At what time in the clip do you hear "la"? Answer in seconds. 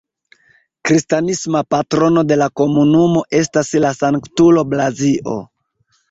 2.41-2.47, 3.83-3.91